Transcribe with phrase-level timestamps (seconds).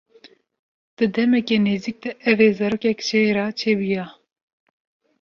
[0.97, 4.05] Di demeke nêzik de ew ê zarokek jê re çêbûya.